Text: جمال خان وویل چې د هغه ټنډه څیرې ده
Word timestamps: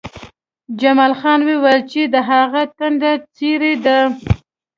جمال 0.79 1.13
خان 1.19 1.39
وویل 1.45 1.81
چې 1.91 2.01
د 2.13 2.15
هغه 2.29 2.61
ټنډه 2.77 3.11
څیرې 3.35 3.73
ده 3.85 3.97